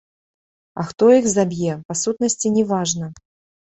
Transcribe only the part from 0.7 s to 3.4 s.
А хто іх заб'е, па сутнасці, не важна.